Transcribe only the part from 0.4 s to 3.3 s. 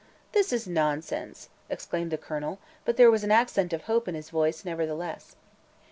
is nonsense!" exclaimed the Colonel, but there was an